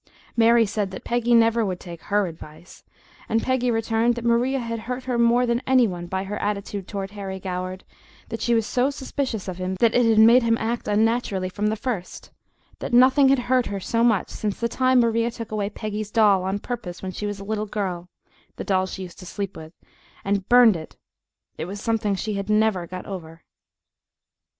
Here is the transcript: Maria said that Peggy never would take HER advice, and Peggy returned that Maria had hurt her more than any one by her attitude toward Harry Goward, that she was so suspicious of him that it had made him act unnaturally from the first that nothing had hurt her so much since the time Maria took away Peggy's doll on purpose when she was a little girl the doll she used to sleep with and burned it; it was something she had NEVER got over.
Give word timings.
Maria 0.35 0.65
said 0.65 0.89
that 0.89 1.03
Peggy 1.03 1.35
never 1.35 1.63
would 1.63 1.79
take 1.79 2.01
HER 2.01 2.25
advice, 2.25 2.83
and 3.29 3.43
Peggy 3.43 3.69
returned 3.69 4.15
that 4.15 4.25
Maria 4.25 4.57
had 4.57 4.79
hurt 4.89 5.03
her 5.03 5.19
more 5.19 5.45
than 5.45 5.61
any 5.67 5.87
one 5.87 6.07
by 6.07 6.23
her 6.23 6.41
attitude 6.41 6.87
toward 6.87 7.11
Harry 7.11 7.39
Goward, 7.39 7.83
that 8.29 8.41
she 8.41 8.55
was 8.55 8.65
so 8.65 8.89
suspicious 8.89 9.47
of 9.47 9.57
him 9.57 9.75
that 9.75 9.93
it 9.93 10.07
had 10.07 10.17
made 10.17 10.41
him 10.41 10.57
act 10.57 10.87
unnaturally 10.87 11.49
from 11.49 11.67
the 11.67 11.75
first 11.75 12.31
that 12.79 12.93
nothing 12.93 13.29
had 13.29 13.37
hurt 13.45 13.67
her 13.67 13.79
so 13.79 14.03
much 14.03 14.29
since 14.29 14.59
the 14.59 14.67
time 14.67 15.01
Maria 15.01 15.29
took 15.29 15.51
away 15.51 15.69
Peggy's 15.69 16.09
doll 16.09 16.41
on 16.45 16.57
purpose 16.57 17.03
when 17.03 17.11
she 17.11 17.27
was 17.27 17.39
a 17.39 17.43
little 17.43 17.67
girl 17.67 18.09
the 18.55 18.63
doll 18.63 18.87
she 18.87 19.03
used 19.03 19.19
to 19.19 19.25
sleep 19.27 19.55
with 19.55 19.71
and 20.25 20.49
burned 20.49 20.75
it; 20.75 20.97
it 21.59 21.65
was 21.65 21.79
something 21.79 22.15
she 22.15 22.33
had 22.33 22.49
NEVER 22.49 22.87
got 22.87 23.05
over. 23.05 23.43